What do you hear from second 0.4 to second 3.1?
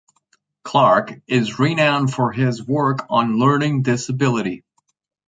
Clarke is renown for his work